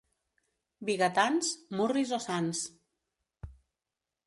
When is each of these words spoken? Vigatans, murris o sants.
Vigatans, 0.89 1.51
murris 1.81 2.15
o 2.19 2.21
sants. 2.25 2.65